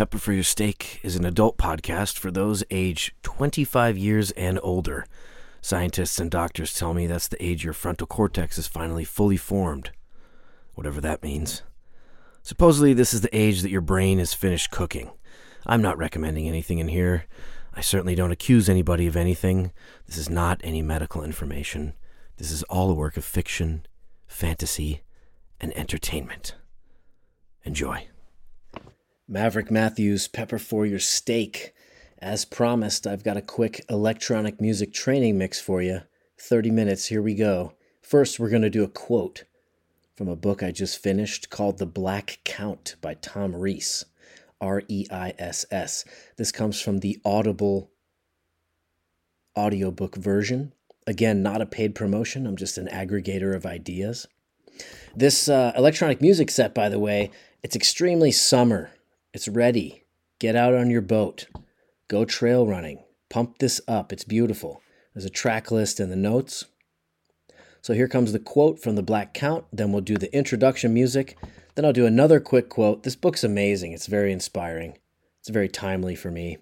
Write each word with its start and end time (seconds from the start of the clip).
Pepper 0.00 0.16
for 0.16 0.32
Your 0.32 0.42
Steak 0.42 0.98
is 1.02 1.14
an 1.14 1.26
adult 1.26 1.58
podcast 1.58 2.18
for 2.18 2.30
those 2.30 2.64
age 2.70 3.14
25 3.22 3.98
years 3.98 4.30
and 4.30 4.58
older. 4.62 5.04
Scientists 5.60 6.18
and 6.18 6.30
doctors 6.30 6.72
tell 6.72 6.94
me 6.94 7.06
that's 7.06 7.28
the 7.28 7.44
age 7.44 7.64
your 7.64 7.74
frontal 7.74 8.06
cortex 8.06 8.56
is 8.56 8.66
finally 8.66 9.04
fully 9.04 9.36
formed, 9.36 9.90
whatever 10.72 11.02
that 11.02 11.22
means. 11.22 11.64
Supposedly, 12.42 12.94
this 12.94 13.12
is 13.12 13.20
the 13.20 13.36
age 13.36 13.60
that 13.60 13.70
your 13.70 13.82
brain 13.82 14.18
is 14.18 14.32
finished 14.32 14.70
cooking. 14.70 15.10
I'm 15.66 15.82
not 15.82 15.98
recommending 15.98 16.48
anything 16.48 16.78
in 16.78 16.88
here. 16.88 17.26
I 17.74 17.82
certainly 17.82 18.14
don't 18.14 18.32
accuse 18.32 18.70
anybody 18.70 19.06
of 19.06 19.16
anything. 19.16 19.70
This 20.06 20.16
is 20.16 20.30
not 20.30 20.62
any 20.64 20.80
medical 20.80 21.22
information. 21.22 21.92
This 22.38 22.50
is 22.50 22.62
all 22.70 22.90
a 22.90 22.94
work 22.94 23.18
of 23.18 23.24
fiction, 23.26 23.84
fantasy, 24.26 25.02
and 25.60 25.76
entertainment. 25.76 26.54
Enjoy. 27.64 28.09
Maverick 29.32 29.70
Matthews, 29.70 30.26
Pepper 30.26 30.58
for 30.58 30.84
Your 30.84 30.98
Steak. 30.98 31.72
As 32.18 32.44
promised, 32.44 33.06
I've 33.06 33.22
got 33.22 33.36
a 33.36 33.42
quick 33.42 33.84
electronic 33.88 34.60
music 34.60 34.92
training 34.92 35.38
mix 35.38 35.60
for 35.60 35.80
you. 35.80 36.00
30 36.36 36.72
minutes, 36.72 37.06
here 37.06 37.22
we 37.22 37.36
go. 37.36 37.74
First, 38.02 38.40
we're 38.40 38.50
going 38.50 38.62
to 38.62 38.68
do 38.68 38.82
a 38.82 38.88
quote 38.88 39.44
from 40.16 40.26
a 40.26 40.34
book 40.34 40.64
I 40.64 40.72
just 40.72 41.00
finished 41.00 41.48
called 41.48 41.78
The 41.78 41.86
Black 41.86 42.40
Count 42.42 42.96
by 43.00 43.14
Tom 43.14 43.54
Reiss. 43.54 44.04
R 44.60 44.82
E 44.88 45.06
I 45.12 45.32
S 45.38 45.64
S. 45.70 46.04
This 46.36 46.50
comes 46.50 46.80
from 46.80 46.98
the 46.98 47.20
Audible 47.24 47.92
audiobook 49.56 50.16
version. 50.16 50.72
Again, 51.06 51.40
not 51.40 51.62
a 51.62 51.66
paid 51.66 51.94
promotion, 51.94 52.48
I'm 52.48 52.56
just 52.56 52.78
an 52.78 52.88
aggregator 52.88 53.54
of 53.54 53.64
ideas. 53.64 54.26
This 55.14 55.48
uh, 55.48 55.72
electronic 55.76 56.20
music 56.20 56.50
set, 56.50 56.74
by 56.74 56.88
the 56.88 56.98
way, 56.98 57.30
it's 57.62 57.76
extremely 57.76 58.32
summer. 58.32 58.90
It's 59.32 59.48
ready. 59.48 60.04
Get 60.38 60.56
out 60.56 60.74
on 60.74 60.90
your 60.90 61.02
boat. 61.02 61.46
Go 62.08 62.24
trail 62.24 62.66
running. 62.66 63.04
Pump 63.28 63.58
this 63.58 63.80
up. 63.86 64.12
It's 64.12 64.24
beautiful. 64.24 64.82
There's 65.14 65.24
a 65.24 65.30
track 65.30 65.70
list 65.70 66.00
and 66.00 66.10
the 66.10 66.16
notes. 66.16 66.64
So 67.82 67.94
here 67.94 68.08
comes 68.08 68.32
the 68.32 68.38
quote 68.38 68.80
from 68.80 68.96
the 68.96 69.02
Black 69.02 69.32
Count. 69.32 69.64
Then 69.72 69.92
we'll 69.92 70.02
do 70.02 70.16
the 70.16 70.34
introduction 70.34 70.92
music. 70.92 71.38
Then 71.74 71.84
I'll 71.84 71.92
do 71.92 72.06
another 72.06 72.40
quick 72.40 72.68
quote. 72.68 73.04
This 73.04 73.16
book's 73.16 73.44
amazing. 73.44 73.92
It's 73.92 74.06
very 74.06 74.32
inspiring. 74.32 74.98
It's 75.38 75.48
very 75.48 75.68
timely 75.68 76.16
for 76.16 76.30
me. 76.30 76.58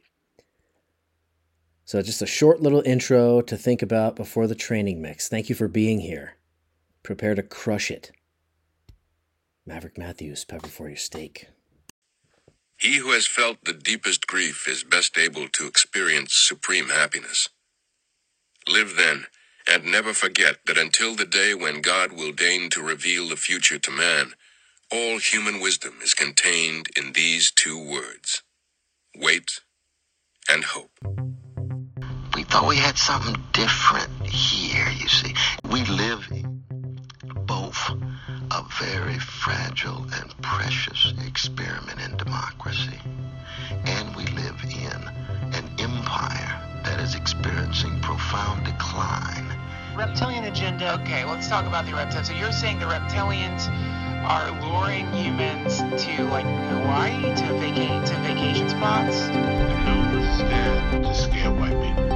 So, 1.85 2.03
just 2.03 2.21
a 2.21 2.27
short 2.27 2.61
little 2.61 2.83
intro 2.85 3.41
to 3.41 3.57
think 3.57 3.81
about 3.81 4.15
before 4.15 4.47
the 4.47 4.55
training 4.55 5.01
mix. 5.01 5.27
Thank 5.27 5.49
you 5.49 5.55
for 5.55 5.69
being 5.69 6.01
here. 6.01 6.37
Prepare 7.03 7.35
to 7.35 7.43
crush 7.43 7.91
it. 7.91 8.13
Maverick 9.65 9.97
Matthews, 9.97 10.45
pepper 10.45 10.69
for 10.69 10.89
your 10.89 10.99
steak. 10.99 11.49
He 12.79 12.99
who 12.99 13.13
has 13.13 13.27
felt 13.27 13.65
the 13.65 13.73
deepest 13.75 14.27
grief 14.27 14.69
is 14.69 14.85
best 14.85 15.19
able 15.19 15.49
to 15.49 15.67
experience 15.67 16.35
supreme 16.35 16.91
happiness. 16.91 17.49
Live 18.69 18.97
then, 18.97 19.27
and 19.69 19.85
never 19.85 20.15
forget 20.15 20.59
that 20.67 20.79
until 20.79 21.17
the 21.17 21.27
day 21.27 21.55
when 21.55 21.81
God 21.83 22.13
will 22.13 22.33
deign 22.33 22.71
to 22.71 22.83
reveal 22.83 23.29
the 23.29 23.37
future 23.37 23.79
to 23.81 23.91
man, 23.91 24.35
all 24.93 25.19
human 25.19 25.61
wisdom 25.61 25.95
is 26.03 26.15
contained 26.15 26.89
in 26.97 27.13
these 27.13 27.51
two 27.53 27.79
words 27.79 28.43
wait 29.17 29.61
and 30.51 30.65
hope. 30.65 30.91
We 32.35 32.45
thought 32.45 32.69
we 32.69 32.77
had 32.77 32.99
something 32.99 33.37
different 33.53 34.11
here, 34.27 34.89
you 34.91 35.09
see. 35.09 35.35
We 35.71 35.85
live 35.85 36.29
very 38.79 39.19
fragile 39.19 40.07
and 40.21 40.41
precious 40.41 41.13
experiment 41.27 42.01
in 42.01 42.17
democracy, 42.17 42.99
and 43.87 44.15
we 44.15 44.25
live 44.27 44.57
in 44.63 45.55
an 45.55 45.65
empire 45.81 46.81
that 46.85 47.01
is 47.01 47.17
experiencing 47.17 47.99
profound 48.01 48.65
decline. 48.65 49.53
Reptilian 49.97 50.45
agenda. 50.45 50.95
Okay, 51.01 51.25
let's 51.25 51.49
talk 51.49 51.67
about 51.67 51.87
the 51.87 51.93
reptilians. 51.93 52.27
So 52.27 52.35
you're 52.35 52.53
saying 52.53 52.79
the 52.79 52.87
reptilians 52.87 53.67
are 54.23 54.51
luring 54.71 55.11
humans 55.13 55.79
to 56.05 56.23
like 56.25 56.45
Hawaii 56.45 57.23
to 57.35 57.59
vacate 57.59 58.07
to 58.07 58.15
vacation 58.21 58.69
spots? 58.69 59.27
No, 59.29 60.13
this 60.13 60.35
is 60.35 60.39
there 60.39 61.03
to 61.03 61.15
scare 61.15 61.51
white 61.51 61.71
people. 61.83 62.13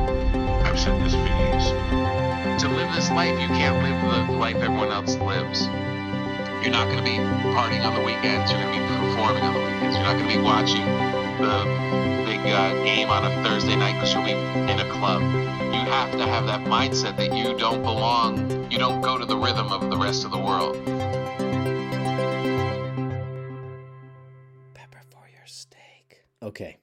I've 0.64 0.78
said 0.78 1.00
this 1.02 1.12
for 1.12 1.26
years. 1.42 2.62
To 2.62 2.68
live 2.68 2.94
this 2.94 3.10
life, 3.10 3.40
you 3.40 3.48
can't 3.48 3.82
live 3.82 4.28
the 4.28 4.32
life 4.34 4.56
everyone 4.56 4.92
else 4.92 5.16
lives. 5.16 5.68
You're 6.62 6.70
not 6.70 6.86
going 6.86 6.98
to 6.98 7.02
be 7.02 7.16
partying 7.50 7.84
on 7.84 7.92
the 7.92 8.06
weekends. 8.06 8.52
You're 8.52 8.60
going 8.62 8.72
to 8.72 8.78
be 8.78 8.86
performing 8.86 9.42
on 9.42 9.52
the 9.52 9.58
weekends. 9.58 9.96
You're 9.96 10.04
not 10.04 10.16
going 10.16 10.30
to 10.30 10.36
be 10.36 10.40
watching 10.40 10.86
the 11.42 11.64
big 12.24 12.38
uh, 12.52 12.84
game 12.84 13.10
on 13.10 13.24
a 13.24 13.42
Thursday 13.42 13.74
night 13.74 13.94
because 13.94 14.14
you'll 14.14 14.22
be 14.22 14.30
in 14.30 14.78
a 14.78 14.88
club. 14.92 15.22
You 15.22 15.80
have 15.90 16.12
to 16.12 16.24
have 16.24 16.46
that 16.46 16.60
mindset 16.60 17.16
that 17.16 17.36
you 17.36 17.58
don't 17.58 17.82
belong. 17.82 18.70
You 18.70 18.78
don't 18.78 19.00
go 19.00 19.18
to 19.18 19.24
the 19.26 19.36
rhythm 19.36 19.72
of 19.72 19.90
the 19.90 19.96
rest 19.96 20.24
of 20.24 20.30
the 20.30 20.38
world. 20.38 20.76
Pepper 24.72 25.02
for 25.10 25.28
your 25.28 25.46
steak. 25.46 26.22
Okay. 26.40 26.76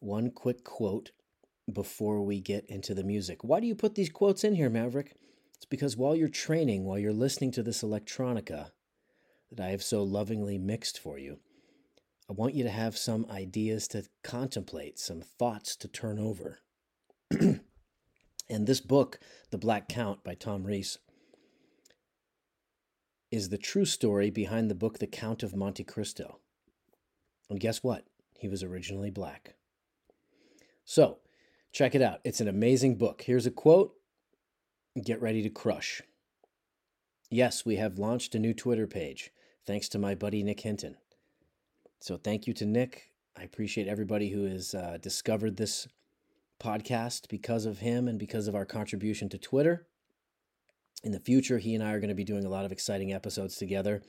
One 0.00 0.30
quick 0.30 0.64
quote 0.64 1.12
before 1.72 2.20
we 2.20 2.42
get 2.42 2.66
into 2.66 2.92
the 2.92 3.04
music. 3.04 3.42
Why 3.42 3.58
do 3.58 3.66
you 3.66 3.74
put 3.74 3.94
these 3.94 4.10
quotes 4.10 4.44
in 4.44 4.54
here, 4.54 4.68
Maverick? 4.68 5.14
It's 5.56 5.64
because 5.64 5.96
while 5.96 6.14
you're 6.14 6.28
training, 6.28 6.84
while 6.84 6.98
you're 6.98 7.14
listening 7.14 7.52
to 7.52 7.62
this 7.62 7.82
electronica 7.82 8.72
that 9.52 9.66
I 9.66 9.70
have 9.70 9.82
so 9.82 10.02
lovingly 10.02 10.58
mixed 10.58 10.98
for 10.98 11.18
you, 11.18 11.38
I 12.28 12.32
want 12.32 12.54
you 12.54 12.64
to 12.64 12.70
have 12.70 12.96
some 12.96 13.26
ideas 13.30 13.86
to 13.88 14.04
contemplate, 14.24 14.98
some 14.98 15.20
thoughts 15.20 15.76
to 15.76 15.88
turn 15.88 16.18
over. 16.18 16.60
and 17.30 17.60
this 18.48 18.80
book, 18.80 19.18
The 19.50 19.58
Black 19.58 19.88
Count 19.88 20.24
by 20.24 20.34
Tom 20.34 20.64
Reiss, 20.64 20.98
is 23.30 23.48
the 23.48 23.58
true 23.58 23.84
story 23.84 24.30
behind 24.30 24.70
the 24.70 24.74
book 24.74 24.98
The 24.98 25.06
Count 25.06 25.42
of 25.42 25.54
Monte 25.54 25.84
Cristo. 25.84 26.38
And 27.50 27.60
guess 27.60 27.82
what? 27.82 28.06
He 28.38 28.48
was 28.48 28.62
originally 28.62 29.10
black. 29.10 29.56
So, 30.84 31.18
check 31.72 31.94
it 31.94 32.02
out. 32.02 32.20
It's 32.24 32.40
an 32.40 32.48
amazing 32.48 32.96
book. 32.96 33.22
Here's 33.22 33.46
a 33.46 33.50
quote. 33.50 33.94
Get 35.02 35.20
ready 35.20 35.42
to 35.42 35.50
crush. 35.50 36.02
Yes, 37.30 37.64
we 37.64 37.76
have 37.76 37.98
launched 37.98 38.34
a 38.34 38.38
new 38.38 38.52
Twitter 38.52 38.86
page, 38.86 39.32
thanks 39.66 39.88
to 39.90 39.98
my 39.98 40.14
buddy 40.14 40.42
Nick 40.42 40.60
Hinton. 40.60 40.96
So, 42.00 42.16
thank 42.16 42.46
you 42.46 42.54
to 42.54 42.66
Nick. 42.66 43.12
I 43.36 43.42
appreciate 43.42 43.86
everybody 43.86 44.30
who 44.30 44.44
has 44.44 44.74
uh, 44.74 44.98
discovered 45.00 45.56
this 45.56 45.86
podcast 46.60 47.28
because 47.28 47.64
of 47.64 47.78
him 47.78 48.08
and 48.08 48.18
because 48.18 48.48
of 48.48 48.54
our 48.54 48.64
contribution 48.64 49.28
to 49.30 49.38
Twitter. 49.38 49.86
In 51.04 51.12
the 51.12 51.20
future, 51.20 51.58
he 51.58 51.74
and 51.74 51.82
I 51.82 51.92
are 51.92 52.00
going 52.00 52.08
to 52.08 52.14
be 52.14 52.24
doing 52.24 52.44
a 52.44 52.50
lot 52.50 52.64
of 52.64 52.72
exciting 52.72 53.12
episodes 53.12 53.56
together, 53.56 54.02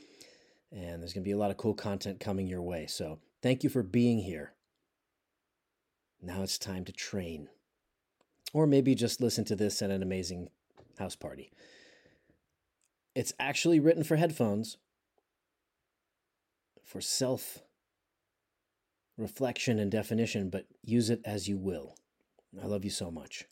and 0.71 1.01
there's 1.01 1.13
going 1.13 1.23
to 1.23 1.27
be 1.27 1.33
a 1.33 1.37
lot 1.37 1.51
of 1.51 1.57
cool 1.57 1.73
content 1.73 2.19
coming 2.19 2.47
your 2.47 2.61
way. 2.61 2.87
So, 2.87 3.19
thank 3.41 3.63
you 3.63 3.69
for 3.69 3.83
being 3.83 4.19
here. 4.19 4.53
Now 6.21 6.41
it's 6.41 6.57
time 6.57 6.85
to 6.85 6.93
train. 6.93 7.49
Or 8.53 8.65
maybe 8.65 8.95
just 8.95 9.21
listen 9.21 9.45
to 9.45 9.55
this 9.55 9.81
at 9.81 9.91
an 9.91 10.01
amazing 10.01 10.49
house 10.97 11.15
party. 11.15 11.51
It's 13.15 13.33
actually 13.39 13.79
written 13.79 14.03
for 14.03 14.15
headphones 14.15 14.77
for 16.83 17.01
self 17.01 17.63
reflection 19.17 19.79
and 19.79 19.91
definition, 19.91 20.49
but 20.49 20.65
use 20.83 21.09
it 21.09 21.21
as 21.25 21.47
you 21.47 21.57
will. 21.57 21.95
I 22.61 22.65
love 22.65 22.83
you 22.83 22.91
so 22.91 23.11
much. 23.11 23.45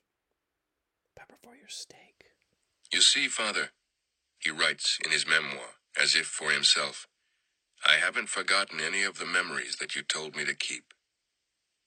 Pepper 1.16 1.36
for 1.42 1.56
your 1.56 1.68
steak. 1.68 2.26
You 2.92 3.02
see, 3.02 3.28
Father, 3.28 3.70
he 4.40 4.52
writes 4.52 4.98
in 5.04 5.12
his 5.12 5.28
memoir, 5.28 5.76
as 6.02 6.16
if 6.16 6.26
for 6.26 6.52
himself, 6.52 7.08
I 7.86 7.94
haven't 7.94 8.30
forgotten 8.30 8.80
any 8.80 9.04
of 9.04 9.18
the 9.18 9.26
memories 9.26 9.78
that 9.78 9.96
you 9.96 10.04
told 10.04 10.36
me 10.36 10.46
to 10.46 10.56
keep. 10.56 10.94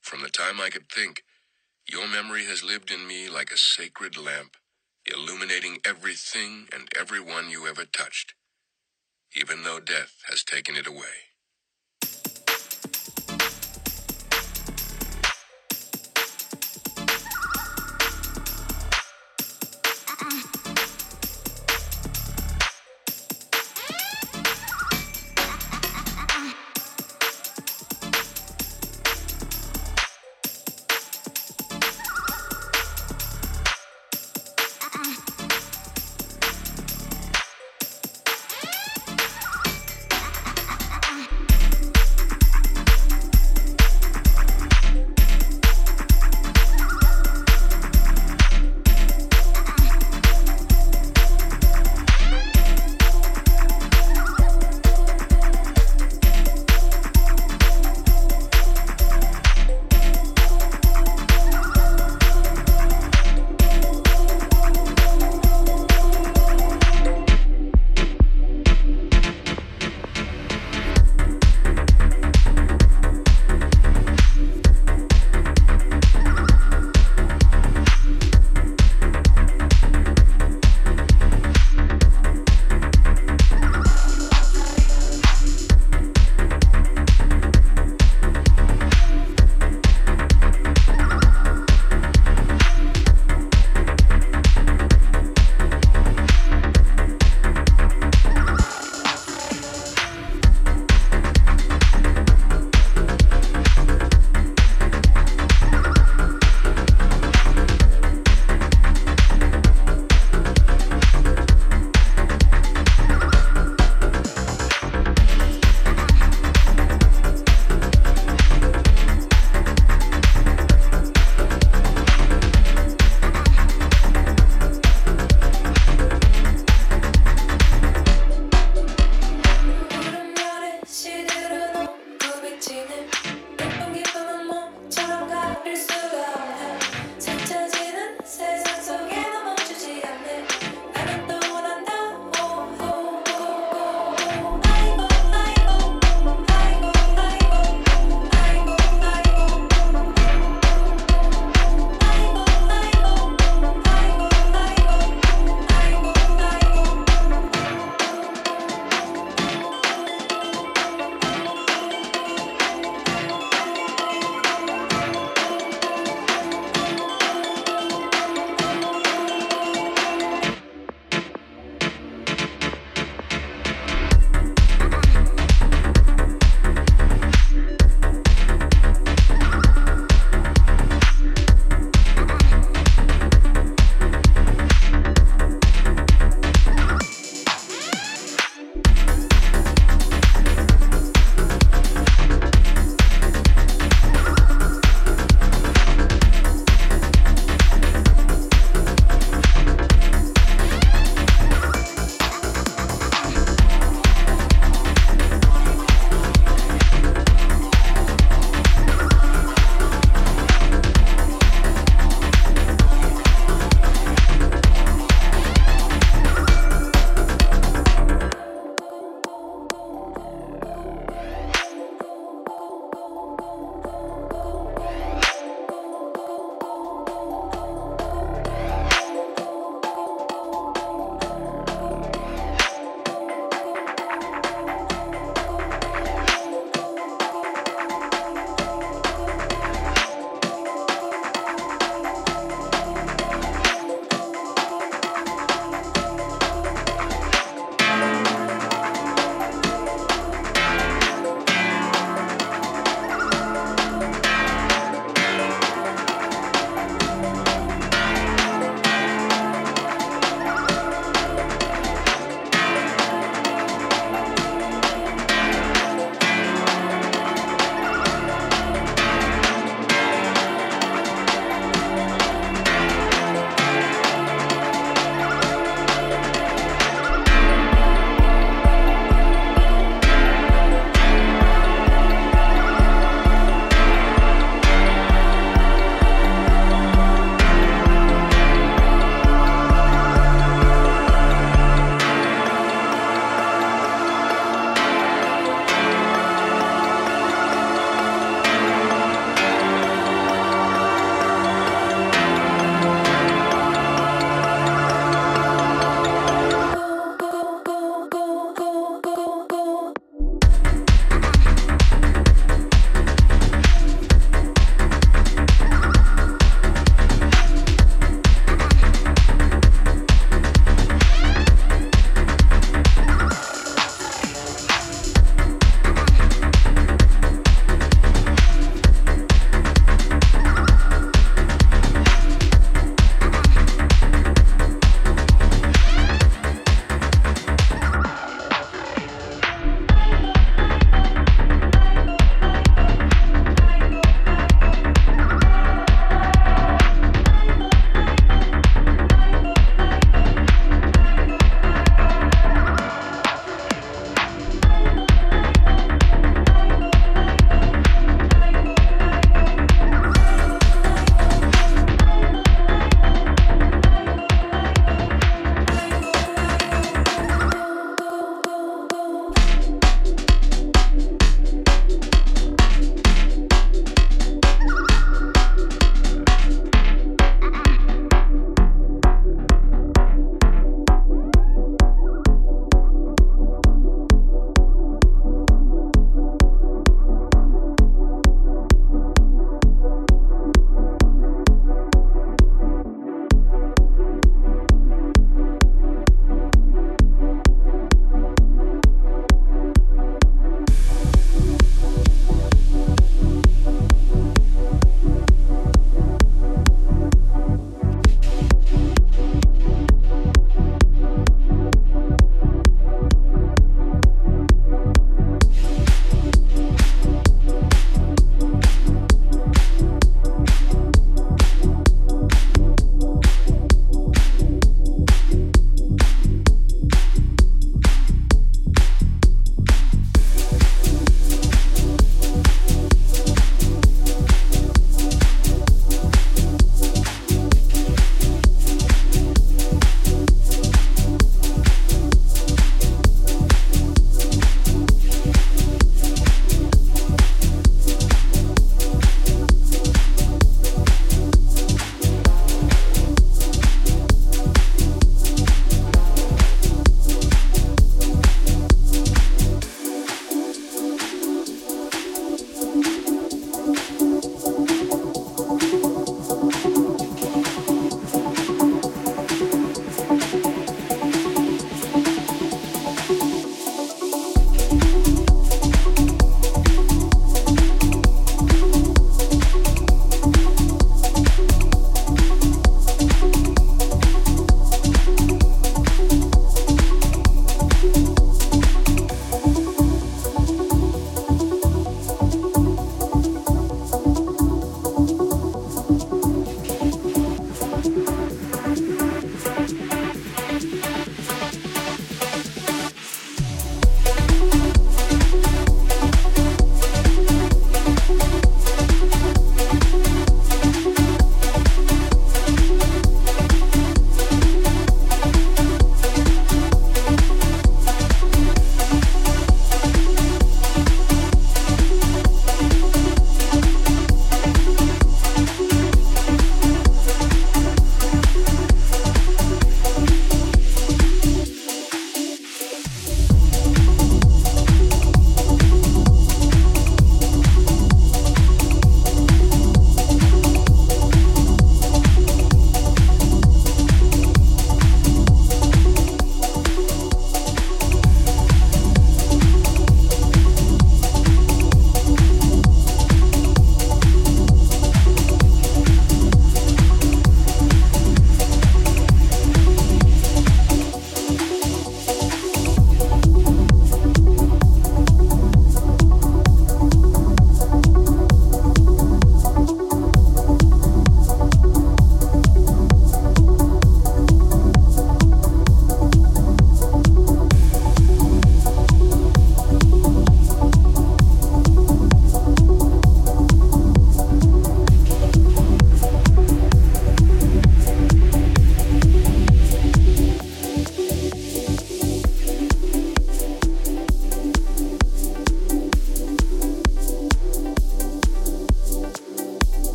From 0.00 0.22
the 0.22 0.28
time 0.28 0.60
I 0.60 0.70
could 0.70 0.90
think, 0.90 1.22
your 1.86 2.06
memory 2.06 2.44
has 2.44 2.62
lived 2.62 2.90
in 2.90 3.06
me 3.06 3.28
like 3.28 3.50
a 3.50 3.56
sacred 3.56 4.16
lamp, 4.16 4.56
illuminating 5.06 5.78
everything 5.84 6.68
and 6.72 6.88
everyone 6.98 7.50
you 7.50 7.66
ever 7.66 7.84
touched, 7.84 8.34
even 9.34 9.62
though 9.62 9.80
death 9.80 10.16
has 10.28 10.44
taken 10.44 10.76
it 10.76 10.86
away. 10.86 11.27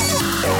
Oh. 0.00 0.57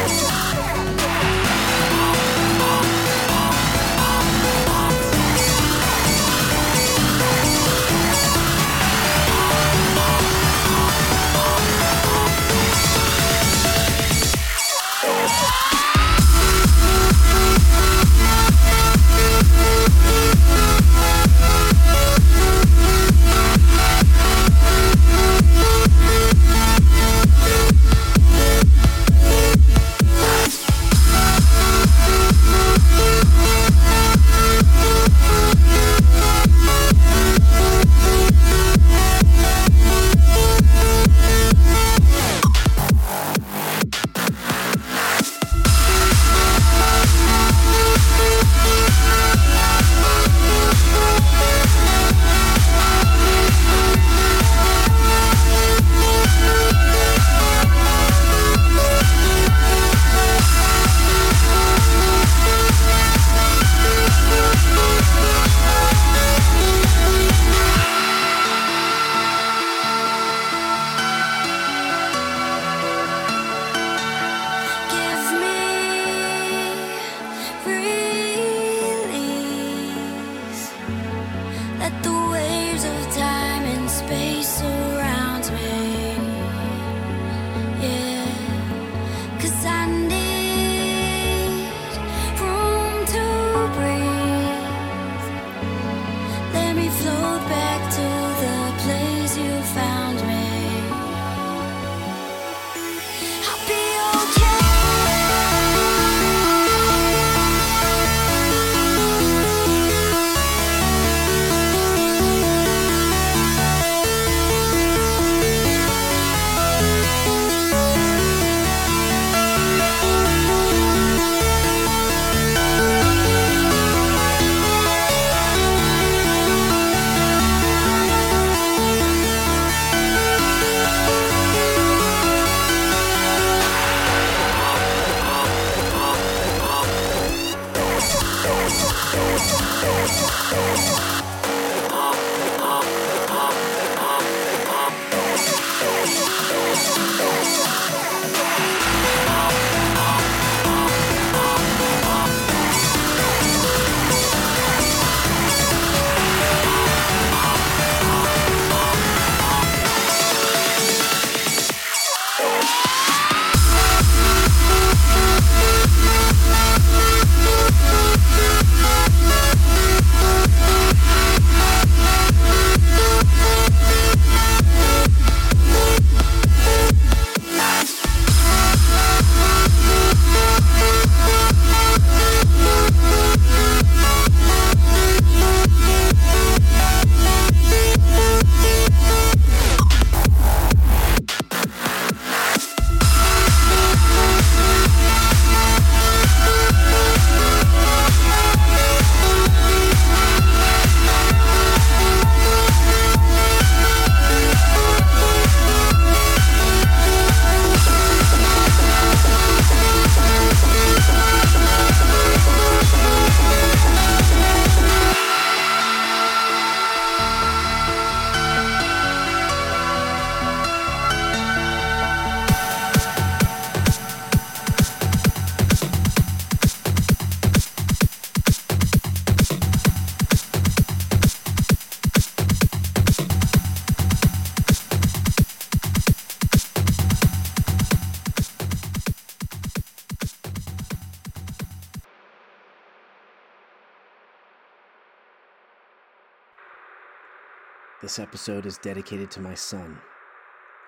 This 248.09 248.19
episode 248.19 248.65
is 248.65 248.79
dedicated 248.79 249.31
to 249.33 249.40
my 249.42 249.54
son, 249.54 250.00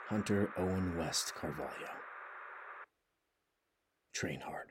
Hunter 0.09 0.51
Owen 0.57 0.97
West 0.97 1.35
Carvalho. 1.35 1.91
Train 4.15 4.41
hard. 4.41 4.69